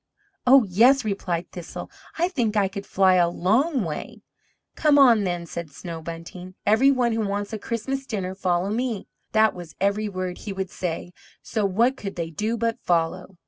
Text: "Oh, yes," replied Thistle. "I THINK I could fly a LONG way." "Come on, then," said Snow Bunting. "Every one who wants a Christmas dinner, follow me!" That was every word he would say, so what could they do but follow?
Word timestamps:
"Oh, 0.47 0.63
yes," 0.67 1.05
replied 1.05 1.51
Thistle. 1.51 1.91
"I 2.17 2.27
THINK 2.27 2.57
I 2.57 2.67
could 2.67 2.87
fly 2.87 3.13
a 3.17 3.29
LONG 3.29 3.83
way." 3.83 4.23
"Come 4.75 4.97
on, 4.97 5.25
then," 5.25 5.45
said 5.45 5.69
Snow 5.69 6.01
Bunting. 6.01 6.55
"Every 6.65 6.89
one 6.89 7.11
who 7.11 7.21
wants 7.21 7.53
a 7.53 7.59
Christmas 7.59 8.07
dinner, 8.07 8.33
follow 8.33 8.71
me!" 8.71 9.07
That 9.33 9.53
was 9.53 9.75
every 9.79 10.09
word 10.09 10.39
he 10.39 10.53
would 10.53 10.71
say, 10.71 11.13
so 11.43 11.67
what 11.67 11.97
could 11.97 12.15
they 12.15 12.31
do 12.31 12.57
but 12.57 12.79
follow? 12.79 13.37